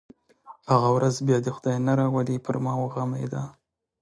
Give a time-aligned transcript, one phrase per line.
[0.71, 3.43] هغه ورځ بیا دې یې خدای نه راولي پر ما وغمېده.